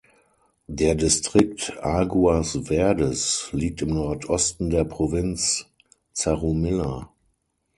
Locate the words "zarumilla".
6.11-7.11